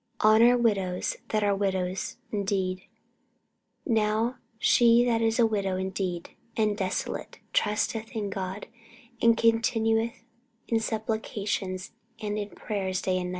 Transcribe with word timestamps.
"Honour 0.23 0.57
widows 0.57 1.17
that 1.29 1.43
are 1.43 1.53
widows 1.53 2.17
indeed. 2.31 2.85
Now, 3.85 4.37
she 4.57 5.05
that 5.05 5.21
is 5.21 5.37
a 5.37 5.45
widow 5.45 5.75
indeed 5.77 6.31
and 6.57 6.75
desolate, 6.75 7.37
trusteth 7.53 8.15
in 8.15 8.31
God, 8.31 8.65
and 9.21 9.37
continueth 9.37 10.23
in 10.67 10.79
supplications 10.79 11.91
and 12.19 12.39
in 12.39 12.49
prayers 12.49 13.05
night 13.05 13.13
and 13.17 13.25
day. 13.25 13.29